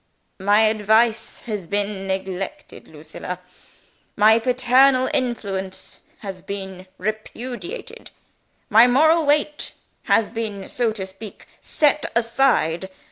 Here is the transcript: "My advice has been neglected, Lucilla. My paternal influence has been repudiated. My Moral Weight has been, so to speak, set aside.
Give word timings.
"My 0.39 0.61
advice 0.61 1.41
has 1.41 1.67
been 1.67 2.07
neglected, 2.07 2.87
Lucilla. 2.87 3.39
My 4.15 4.39
paternal 4.39 5.07
influence 5.13 5.99
has 6.21 6.41
been 6.41 6.87
repudiated. 6.97 8.09
My 8.67 8.87
Moral 8.87 9.27
Weight 9.27 9.73
has 10.05 10.31
been, 10.31 10.67
so 10.69 10.91
to 10.91 11.05
speak, 11.05 11.45
set 11.59 12.03
aside. 12.15 12.89